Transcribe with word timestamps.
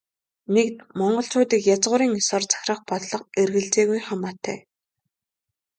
Нэгд, 0.55 0.77
монголчуудыг 0.99 1.61
язгуурын 1.75 2.11
ёсоор 2.21 2.43
захирах 2.51 2.79
бодлого 2.89 3.25
эргэлзээгүй 3.41 3.99
хамаатай. 4.07 4.59